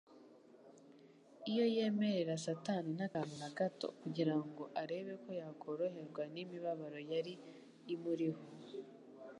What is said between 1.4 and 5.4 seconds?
iyo yemerera Satani n'akantu na gato kugira ngo arebe ko